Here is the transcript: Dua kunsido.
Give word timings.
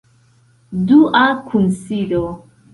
Dua 0.87 1.23
kunsido. 1.53 2.25